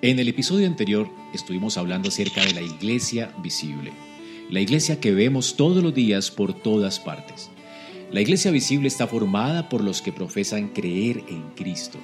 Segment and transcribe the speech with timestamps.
[0.00, 3.92] En el episodio anterior estuvimos hablando acerca de la iglesia visible,
[4.48, 7.50] la iglesia que vemos todos los días por todas partes.
[8.12, 11.98] La iglesia visible está formada por los que profesan creer en Cristo.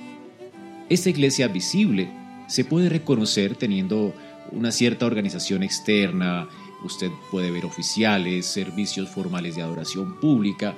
[0.88, 2.10] Esta iglesia visible
[2.48, 4.12] se puede reconocer teniendo
[4.50, 6.48] una cierta organización externa,
[6.82, 10.74] usted puede ver oficiales, servicios formales de adoración pública,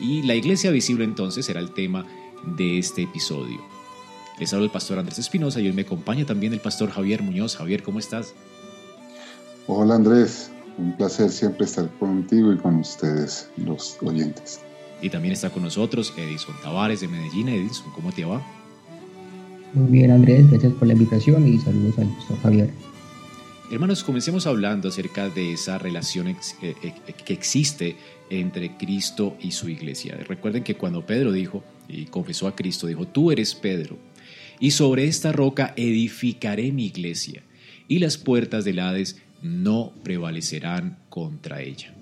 [0.00, 2.04] y la iglesia visible entonces será el tema
[2.44, 3.71] de este episodio.
[4.42, 7.54] Les habla el pastor Andrés Espinosa y hoy me acompaña también el pastor Javier Muñoz.
[7.54, 8.34] Javier, ¿cómo estás?
[9.68, 14.58] Hola Andrés, un placer siempre estar contigo y con ustedes, los oyentes.
[15.00, 17.50] Y también está con nosotros Edison Tavares de Medellín.
[17.50, 18.42] Edison, ¿cómo te va?
[19.74, 22.70] Muy bien Andrés, gracias por la invitación y saludos al pastor Javier.
[23.70, 27.96] Hermanos, comencemos hablando acerca de esa relación eh, eh, que existe
[28.28, 30.16] entre Cristo y su iglesia.
[30.26, 33.96] Recuerden que cuando Pedro dijo y confesó a Cristo, dijo, tú eres Pedro,
[34.62, 37.42] y sobre esta roca edificaré mi iglesia,
[37.88, 41.92] y las puertas del Hades no prevalecerán contra ella.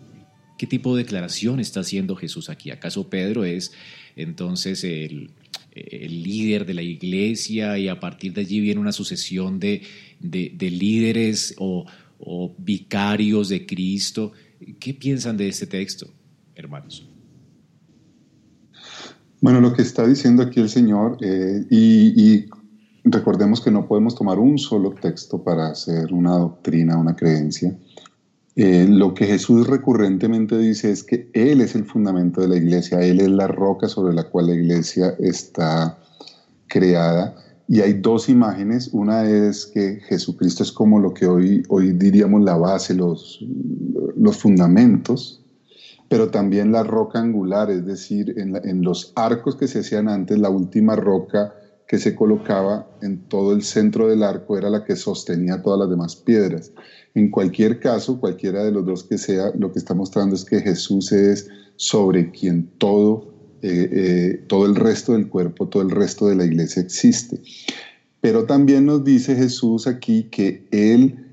[0.59, 2.71] ¿Qué tipo de declaración está haciendo Jesús aquí?
[2.71, 3.73] ¿Acaso Pedro es
[4.15, 5.31] entonces el,
[5.75, 9.81] líder de la iglesia y a partir de allí viene una sucesión de,
[10.21, 11.87] líderes o,
[12.19, 14.33] o vicarios de Cristo?
[14.79, 16.13] ¿Qué piensan de este texto,
[16.55, 17.11] hermanos?
[19.41, 22.45] Bueno, lo que está diciendo aquí el Señor, eh, y,
[23.11, 27.77] recordemos que no podemos tomar un solo texto para hacer una doctrina, una creencia.
[28.57, 33.01] Eh, lo que Jesús recurrentemente dice es que Él es el fundamento de la iglesia,
[33.01, 35.99] Él es la roca sobre la cual la iglesia está
[36.67, 37.35] creada.
[37.69, 42.43] Y hay dos imágenes, una es que Jesucristo es como lo que hoy, hoy diríamos
[42.43, 43.45] la base, los,
[44.17, 45.41] los fundamentos,
[46.09, 50.51] pero también la roca angular, es decir, en, los arcos que se hacían antes, la
[50.51, 51.55] última roca
[51.91, 55.91] que se colocaba en todo el centro del arco era la que sostenía todas las
[55.91, 56.71] demás piedras.
[57.17, 60.61] En cualquier caso, cualquiera de los dos que sea, lo que está mostrando es que
[60.61, 66.29] Jesús es sobre quien todo, eh, eh, todo el resto del cuerpo, todo el resto
[66.29, 67.43] de la iglesia existe.
[68.21, 71.27] Pero también nos dice Jesús aquí que Él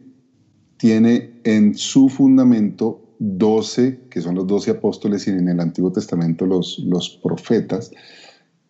[0.77, 6.47] tiene en su fundamento 12, que son los 12 apóstoles y en el Antiguo Testamento
[6.47, 7.91] los, los profetas,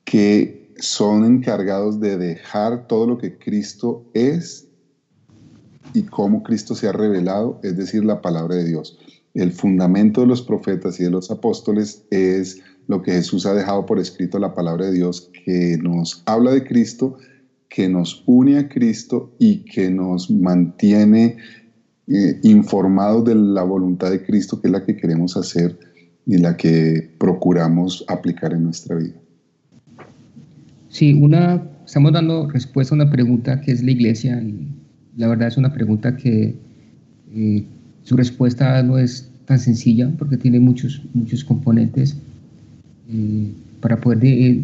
[0.03, 4.67] que son encargados de dejar todo lo que Cristo es
[5.93, 8.99] y cómo Cristo se ha revelado, es decir, la palabra de Dios.
[9.33, 13.85] El fundamento de los profetas y de los apóstoles es lo que Jesús ha dejado
[13.85, 17.17] por escrito, la palabra de Dios, que nos habla de Cristo,
[17.69, 21.37] que nos une a Cristo y que nos mantiene
[22.07, 25.77] eh, informados de la voluntad de Cristo, que es la que queremos hacer
[26.25, 29.19] y la que procuramos aplicar en nuestra vida.
[30.89, 34.67] Sí, una, estamos dando respuesta a una pregunta que es la iglesia y
[35.17, 36.55] la verdad es una pregunta que
[37.33, 37.65] eh,
[38.03, 42.17] su respuesta no es tan sencilla porque tiene muchos, muchos componentes
[43.09, 44.59] eh, para poder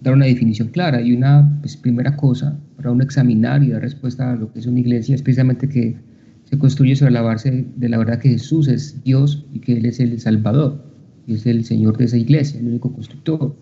[0.00, 1.00] dar una definición clara.
[1.00, 4.66] Y una pues, primera cosa para uno examinar y dar respuesta a lo que es
[4.66, 5.96] una iglesia es precisamente que
[6.44, 9.86] se construye sobre la base de la verdad que Jesús es Dios y que Él
[9.86, 10.84] es el Salvador
[11.26, 13.56] y es el Señor de esa iglesia, el único constructor.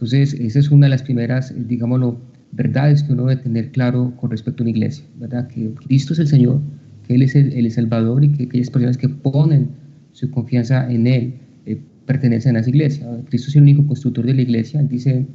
[0.00, 2.18] Entonces, esa es una de las primeras, digámoslo,
[2.52, 5.46] verdades que uno debe tener claro con respecto a una iglesia, ¿verdad?
[5.48, 6.58] Que Cristo es el Señor,
[7.06, 9.68] que Él es el, Salvador y que aquellas personas que ponen
[10.12, 11.34] su confianza en Él
[11.66, 13.06] eh, pertenecen a esa iglesia.
[13.28, 15.26] Cristo es el único constructor de la iglesia, Él dice,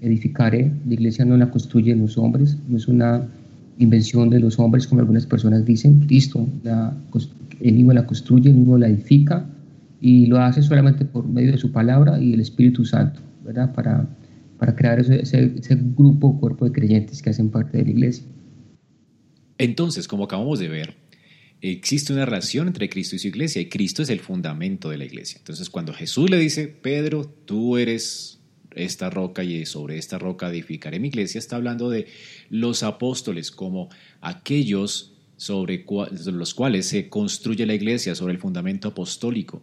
[0.00, 3.28] edificaré, la iglesia no la construyen los hombres, no es una
[3.78, 6.00] invención de los hombres, como algunas personas dicen.
[6.06, 6.96] Cristo, la,
[7.60, 9.44] él mismo la construye, él mismo la edifica
[10.00, 13.72] y lo hace solamente por medio de su palabra y el Espíritu Santo, Para,
[14.58, 18.24] para crear ese, ese, grupo, cuerpo de creyentes que hacen parte de la iglesia.
[19.58, 20.96] Entonces, como acabamos de ver,
[21.60, 25.04] existe una relación entre Cristo y su iglesia y Cristo es el fundamento de la
[25.04, 25.38] iglesia.
[25.38, 28.40] Entonces cuando Jesús le dice, Pedro, tú eres
[28.74, 32.06] esta roca y sobre esta roca edificaré mi iglesia, está hablando de
[32.50, 33.88] los apóstoles como
[34.20, 35.84] aquellos sobre
[36.26, 39.62] los cuales se construye la iglesia, sobre el fundamento apostólico.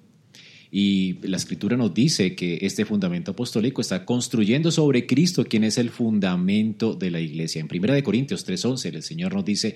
[0.71, 5.77] Y la escritura nos dice que este fundamento apostólico está construyendo sobre Cristo, quien es
[5.77, 7.59] el fundamento de la iglesia.
[7.59, 9.75] En 1 Corintios 3:11 el Señor nos dice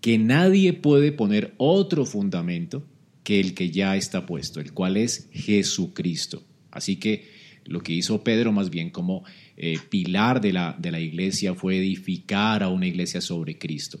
[0.00, 2.86] que nadie puede poner otro fundamento
[3.24, 6.44] que el que ya está puesto, el cual es Jesucristo.
[6.70, 7.26] Así que
[7.64, 9.24] lo que hizo Pedro más bien como
[9.56, 14.00] eh, pilar de la, de la iglesia fue edificar a una iglesia sobre Cristo.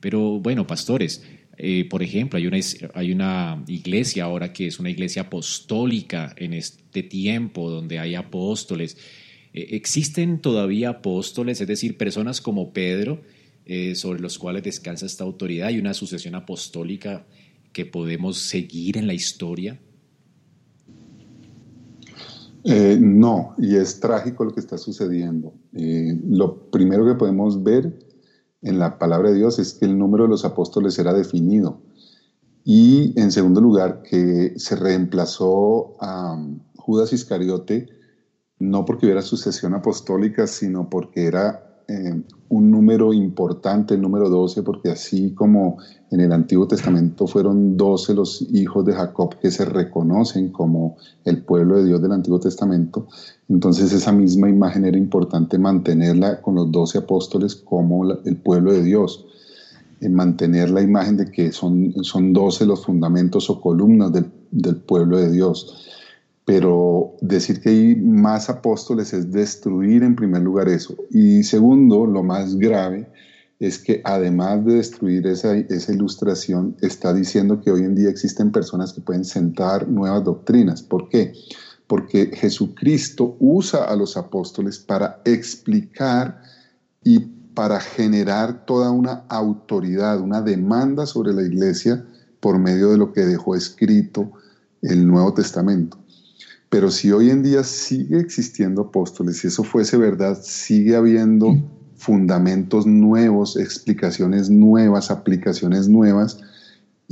[0.00, 1.22] Pero bueno, pastores,
[1.64, 2.58] eh, por ejemplo, hay una,
[2.92, 8.96] hay una iglesia ahora que es una iglesia apostólica en este tiempo donde hay apóstoles.
[9.54, 13.22] Eh, ¿Existen todavía apóstoles, es decir, personas como Pedro,
[13.64, 15.68] eh, sobre los cuales descansa esta autoridad?
[15.68, 17.26] ¿Hay una sucesión apostólica
[17.72, 19.78] que podemos seguir en la historia?
[22.64, 25.52] no, y es trágico lo que está sucediendo.
[25.72, 27.92] lo primero que podemos ver
[28.62, 31.80] en la palabra de Dios es que el número de los apóstoles era definido.
[32.64, 36.40] Y en segundo lugar, que se reemplazó a
[36.76, 37.88] Judas Iscariote
[38.58, 44.62] no porque hubiera sucesión apostólica, sino porque era eh, un número importante, el número 12,
[44.62, 45.78] porque así como
[46.10, 51.42] en el Antiguo Testamento fueron 12 los hijos de Jacob que se reconocen como el
[51.42, 53.06] pueblo de Dios del Antiguo Testamento,
[53.48, 58.82] entonces esa misma imagen era importante mantenerla con los 12 apóstoles como el pueblo de
[58.82, 59.26] Dios,
[60.00, 64.76] en mantener la imagen de que son, son 12 los fundamentos o columnas del, del
[64.76, 65.88] pueblo de Dios
[66.44, 70.96] pero decir que hay más apóstoles es destruir en primer lugar eso.
[71.10, 73.08] Y segundo, lo más grave,
[73.60, 78.50] es que además de destruir esa, esa, ilustración, está diciendo que hoy en día existen
[78.50, 80.82] personas que pueden sentar nuevas doctrinas.
[80.82, 81.32] ¿Por qué?
[81.86, 86.42] Porque Jesucristo usa a los apóstoles para explicar
[87.04, 87.20] y
[87.54, 92.04] para generar toda una autoridad, una demanda sobre la iglesia
[92.40, 94.32] por medio de lo que dejó escrito
[94.82, 96.01] el Nuevo Testamento.
[96.72, 101.54] Pero si hoy en día sigue existiendo apóstoles, si eso fuese verdad, sigue habiendo
[101.96, 106.38] fundamentos nuevos, explicaciones nuevas, aplicaciones nuevas,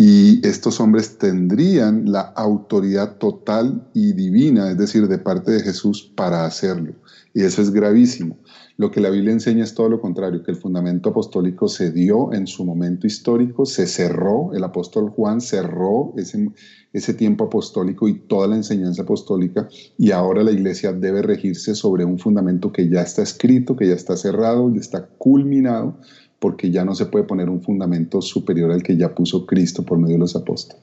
[0.02, 6.10] y estos hombres tendrían la autoridad total y divina, es decir, de parte de Jesús
[6.16, 6.94] para hacerlo.
[7.34, 8.38] Y eso es gravísimo.
[8.78, 12.32] Lo que la Biblia enseña es todo lo contrario, que el fundamento apostólico se dio
[12.32, 18.48] en su momento histórico, se cerró, el apóstol Juan cerró ese, tiempo apostólico y toda
[18.48, 19.68] la enseñanza apostólica
[19.98, 23.96] y ahora la iglesia debe regirse sobre un fundamento que ya está escrito, que ya
[23.96, 25.98] está cerrado, ya está culminado,
[26.40, 29.98] porque ya no se puede poner un fundamento superior al que ya puso Cristo por
[29.98, 30.82] medio de los apóstoles.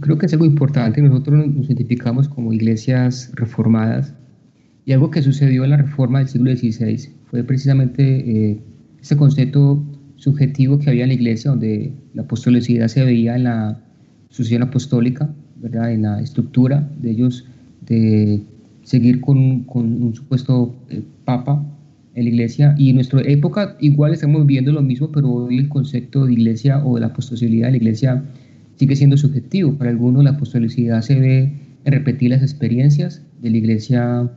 [0.00, 4.12] Creo que es algo importante, nosotros nos identificamos como iglesias reformadas
[4.84, 8.60] y algo que sucedió en la reforma del siglo XVI fue precisamente eh,
[9.16, 9.82] concepto
[10.16, 13.80] subjetivo que había en la iglesia, donde la apostolicidad se veía en la
[14.28, 15.92] sucesión apostólica, ¿verdad?
[15.92, 17.46] en la estructura de ellos
[17.86, 18.42] de
[18.82, 21.64] seguir con, con un supuesto eh, papa
[22.20, 22.74] en la iglesia.
[22.78, 26.84] Y en nuestra época igual estamos viendo lo mismo, pero hoy el concepto de iglesia
[26.84, 28.24] o de la apostolicidad de la iglesia
[28.76, 29.76] sigue siendo subjetivo.
[29.76, 31.52] Para algunos la apostolicidad se ve
[31.84, 34.30] en repetir las experiencias de la iglesia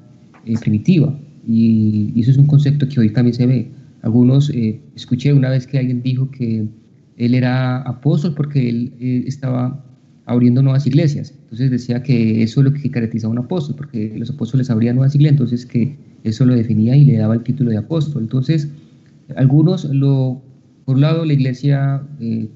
[0.45, 1.17] eh, primitiva.
[1.47, 3.67] Y, eso es un concepto que hoy también se ve.
[4.01, 6.67] Algunos, eh, escuché una vez que alguien dijo que
[7.17, 9.85] él era apóstol porque él eh, estaba
[10.25, 11.33] abriendo nuevas iglesias.
[11.43, 14.95] Entonces decía que eso es lo que caracteriza a un apóstol, porque los apóstoles abrían
[14.95, 18.23] nuevas iglesias, entonces que eso lo definía y le daba el título de apóstol.
[18.23, 18.69] Entonces,
[19.35, 22.47] algunos, por un lado, la iglesia eh,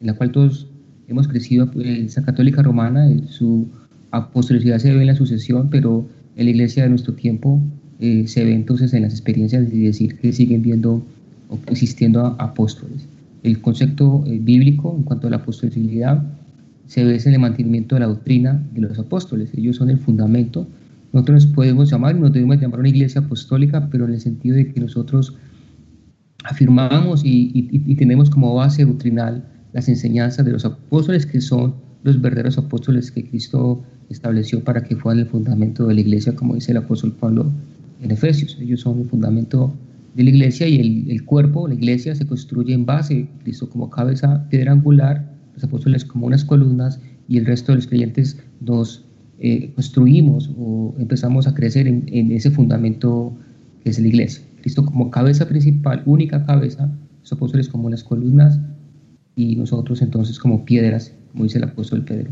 [0.00, 0.68] en la cual todos
[1.08, 3.68] hemos crecido, eh, esa católica romana, su
[4.10, 7.60] apostolicidad se ve en la sucesión, pero en la iglesia de nuestro tiempo
[7.98, 11.02] se ve entonces en las experiencias de decir que siguen viendo
[11.48, 13.08] o existiendo apóstoles
[13.46, 16.22] el concepto eh, bíblico en cuanto a la apostolicidad
[16.86, 19.50] se ve en el mantenimiento de la doctrina de los apóstoles.
[19.54, 20.66] Ellos son el fundamento.
[21.12, 24.72] Nosotros nos podemos llamar, nos debemos llamar una iglesia apostólica, pero en el sentido de
[24.72, 25.36] que nosotros
[26.44, 32.56] afirmamos y, tenemos como base doctrinal las enseñanzas de los apóstoles, que son los verdaderos
[32.56, 36.78] apóstoles que Cristo estableció para que fueran el fundamento de la iglesia, como dice el
[36.78, 37.50] apóstol Pablo
[38.00, 38.56] en Efesios.
[38.60, 39.74] Ellos son el fundamento
[40.14, 44.46] de la iglesia y el, cuerpo, la iglesia, se construye en base, Cristo como cabeza,
[44.48, 49.04] piedra angular, los apóstoles como unas columnas y el resto de los creyentes nos
[49.38, 53.36] eh, construimos o empezamos a crecer en, ese fundamento
[53.82, 54.44] que es la iglesia.
[54.60, 58.60] Cristo como cabeza principal, única cabeza, los apóstoles como las columnas
[59.34, 62.30] y nosotros entonces como piedras, como dice el apóstol Pedro.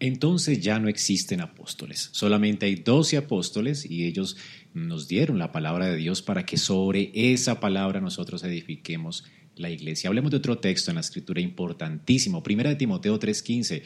[0.00, 4.36] Entonces ya no existen apóstoles, solamente hay doce apóstoles y ellos
[4.72, 9.24] nos dieron la palabra de Dios para que sobre esa palabra nosotros edifiquemos
[9.56, 10.08] la iglesia.
[10.08, 12.42] Hablemos de otro texto en la escritura importantísimo.
[12.42, 13.82] Primera de Timoteo 3:15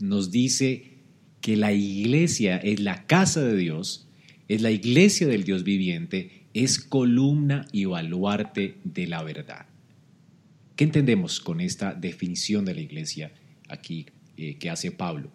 [0.00, 0.98] nos dice
[1.40, 4.08] que la iglesia es la casa de Dios,
[4.48, 9.66] es la iglesia del Dios viviente, es columna y baluarte de la verdad.
[10.76, 13.32] ¿Qué entendemos con esta definición de la iglesia
[13.68, 15.30] aquí eh, que hace Pablo?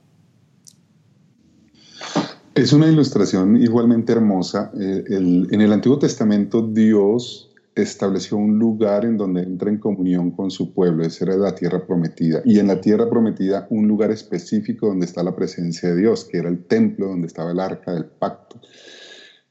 [2.57, 4.71] Es una ilustración igualmente hermosa.
[4.79, 10.49] Eh, en el Antiguo Testamento Dios estableció un lugar en donde entra en comunión con
[10.49, 12.41] su pueblo, esa era la tierra prometida.
[12.45, 16.39] Y en la tierra prometida un lugar específico donde está la presencia de Dios, que
[16.39, 18.59] era el templo donde estaba el arca del pacto.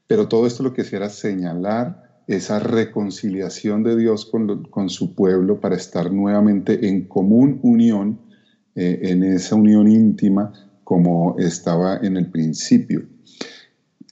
[0.05, 5.61] Pero todo esto lo que hacía era señalar esa reconciliación de Dios con, su pueblo
[5.61, 8.19] para estar nuevamente en común unión,
[8.75, 10.51] eh, en esa unión íntima
[10.87, 13.03] como estaba en el principio.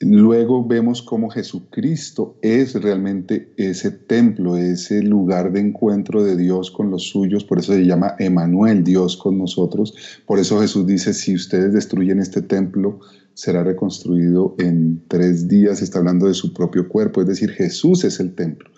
[0.01, 6.91] Luego vemos cómo Jesucristo es realmente ese templo, ese lugar de encuentro de Dios con
[6.91, 9.96] los suyos, por eso se llama Emanuel, Dios con nosotros.
[10.25, 13.00] Por eso Jesús dice, si ustedes destruyen este templo,
[13.36, 18.20] será reconstruido en tres días, está hablando de su propio cuerpo, es decir, Jesús es
[18.20, 18.70] el templo.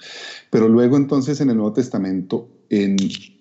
[0.52, 2.98] Pero luego entonces en el Nuevo Testamento, en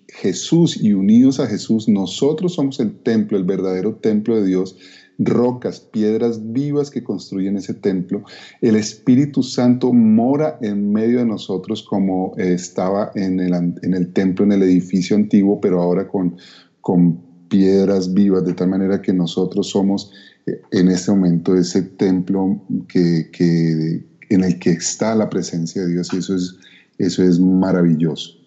[0.07, 4.77] Jesús y unidos a Jesús, nosotros somos el templo, el verdadero templo de Dios,
[5.19, 8.23] rocas, piedras vivas que construyen ese templo.
[8.61, 14.45] El Espíritu Santo mora en medio de nosotros como estaba en el, en el templo,
[14.45, 16.37] en el edificio antiguo, pero ahora con,
[16.81, 17.19] con
[17.49, 20.11] piedras vivas, de tal manera que nosotros somos
[20.45, 25.93] eh, en este momento ese templo que, que, en el que está la presencia de
[25.93, 26.55] Dios y eso es,
[26.97, 28.46] eso es maravilloso.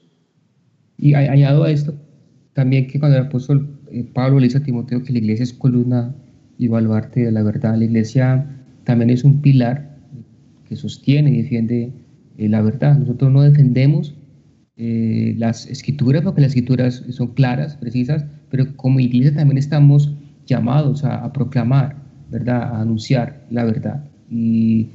[1.00, 1.94] Y añado a esto
[2.52, 5.52] también que cuando el apóstol eh, Pablo le dice a Timoteo que la iglesia es
[5.52, 6.14] columna
[6.58, 8.46] y baluarte de la verdad, la iglesia
[8.84, 9.96] también es un pilar
[10.68, 11.92] que sostiene y defiende
[12.36, 12.98] eh, la verdad.
[12.98, 14.14] Nosotros no defendemos
[14.76, 20.14] eh, las escrituras porque las escrituras son claras, precisas, pero como iglesia también estamos
[20.46, 21.96] llamados a, proclamar,
[22.30, 22.62] ¿verdad?
[22.62, 24.04] A anunciar la verdad.
[24.28, 24.88] Y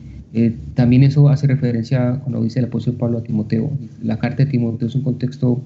[0.73, 3.71] también eso hace referencia cuando dice el apóstol Pablo a Timoteo.
[4.03, 5.63] La carta de Timoteo es un contexto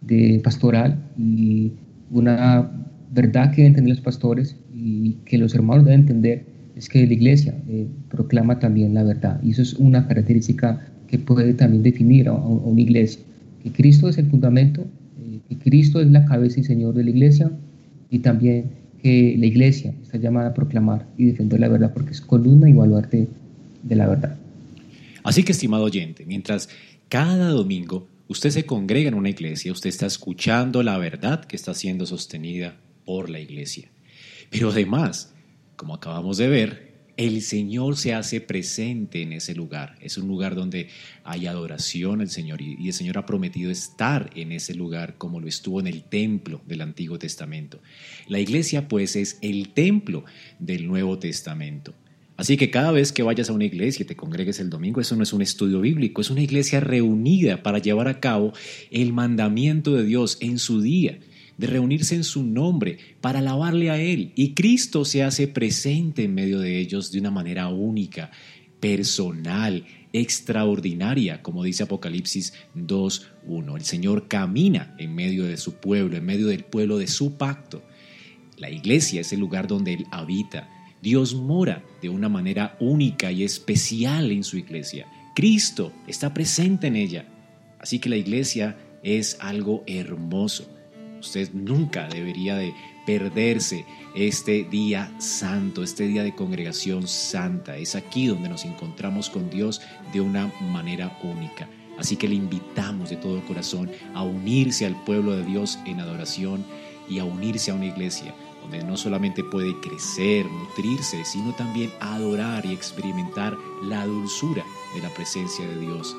[0.00, 1.72] de pastoral y
[2.10, 2.70] una
[3.12, 6.44] verdad que deben entender los pastores y que los hermanos deben entender
[6.76, 11.18] es que la iglesia eh, proclama también la verdad y eso es una característica que
[11.18, 13.20] puede también definir a, una iglesia,
[13.62, 14.86] que Cristo es el fundamento,
[15.20, 17.50] eh, que Cristo es la cabeza y Señor de la iglesia
[18.10, 18.66] y también
[19.02, 22.74] que la iglesia está llamada a proclamar y defender la verdad porque es columna y
[22.74, 23.26] baluarte
[23.82, 24.36] de la verdad.
[25.24, 26.68] Así que, estimado oyente, mientras
[27.08, 31.74] cada domingo Usted se congrega en una iglesia, usted está escuchando la verdad que está
[31.74, 33.90] siendo sostenida por la iglesia.
[34.50, 35.34] Pero además,
[35.74, 39.96] como acabamos de ver, el Señor se hace presente en ese lugar.
[40.00, 40.90] Es un lugar donde
[41.24, 45.48] hay adoración al Señor y el Señor ha prometido estar en ese lugar como lo
[45.48, 47.82] estuvo en el templo del Antiguo Testamento.
[48.28, 50.24] La iglesia pues es el templo
[50.60, 51.96] del Nuevo Testamento.
[52.40, 55.14] Así que cada vez que vayas a una iglesia y te congregues el domingo, eso
[55.14, 58.54] no es un estudio bíblico, es una iglesia reunida para llevar a cabo
[58.90, 61.20] el mandamiento de Dios en su día,
[61.58, 64.32] de reunirse en su nombre para alabarle a Él.
[64.36, 68.30] Y Cristo se hace presente en medio de ellos de una manera única,
[68.80, 73.76] personal, extraordinaria, como dice Apocalipsis 2.1.
[73.76, 77.82] El Señor camina en medio de su pueblo, en medio del pueblo de su pacto.
[78.56, 83.42] La iglesia es el lugar donde Él habita Dios mora de una manera única y
[83.42, 85.06] especial en su iglesia.
[85.34, 87.26] Cristo está presente en ella.
[87.78, 90.68] Así que la iglesia es algo hermoso.
[91.18, 92.74] Usted nunca debería de
[93.06, 97.76] perderse este día santo, este día de congregación santa.
[97.76, 99.80] Es aquí donde nos encontramos con Dios
[100.12, 101.68] de una manera única.
[101.98, 106.64] Así que le invitamos de todo corazón a unirse al pueblo de Dios en adoración
[107.10, 112.64] y a unirse a una iglesia donde no solamente puede crecer, nutrirse, sino también adorar
[112.64, 114.64] y experimentar la dulzura
[114.94, 116.16] de la presencia de Dios.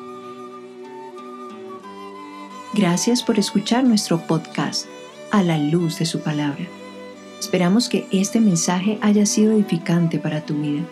[2.73, 4.85] Gracias por escuchar nuestro podcast
[5.31, 6.65] a la luz de su palabra.
[7.39, 10.83] Esperamos que este mensaje haya sido edificante para tu vida.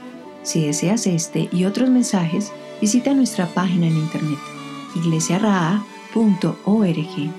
[0.43, 2.51] Si deseas este y otros mensajes,
[2.81, 4.39] visita nuestra página en internet
[4.95, 7.38] iglesiaraa.org.